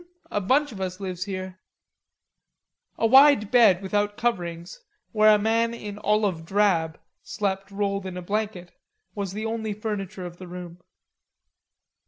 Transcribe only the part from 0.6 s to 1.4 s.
of us lives